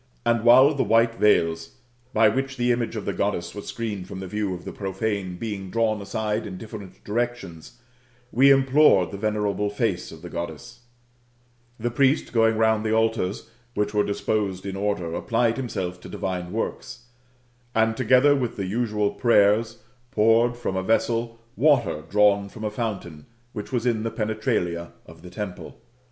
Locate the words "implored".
8.49-9.11